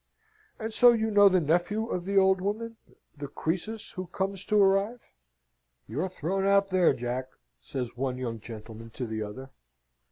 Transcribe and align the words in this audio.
"And 0.57 0.73
so 0.73 0.93
you 0.93 1.11
know 1.11 1.29
the 1.29 1.39
nephew 1.39 1.85
of 1.89 2.05
the 2.05 2.17
old 2.17 2.41
woman 2.41 2.75
the 3.15 3.27
Croesus 3.27 3.91
who 3.91 4.07
comes 4.07 4.43
to 4.45 4.59
arrive?" 4.59 4.99
"You're 5.87 6.09
thrown 6.09 6.43
out 6.47 6.71
there, 6.71 6.91
Jack!" 6.91 7.27
says 7.59 7.95
one 7.95 8.17
young 8.17 8.39
gentleman 8.39 8.89
to 8.95 9.05
the 9.05 9.21
other. 9.21 9.51